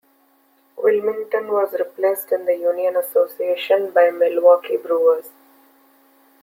[0.77, 5.29] Wilmington was replaced in the Union Association by the Milwaukee Brewers.